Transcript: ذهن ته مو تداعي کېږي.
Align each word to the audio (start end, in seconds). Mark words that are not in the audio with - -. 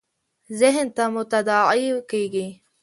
ذهن 0.59 0.87
ته 0.95 1.03
مو 1.13 1.21
تداعي 1.31 1.87
کېږي. 2.09 2.47